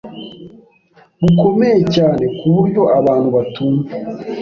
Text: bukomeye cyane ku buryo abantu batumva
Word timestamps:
bukomeye 1.21 1.79
cyane 1.95 2.23
ku 2.37 2.45
buryo 2.55 2.81
abantu 2.99 3.27
batumva 3.35 3.91